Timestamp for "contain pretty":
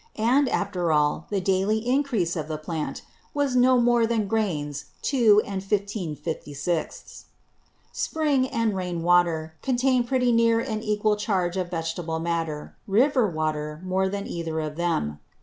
9.61-10.31